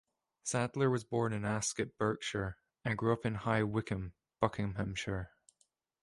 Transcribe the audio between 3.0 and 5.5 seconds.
up in High Wycombe, Buckinghamshire.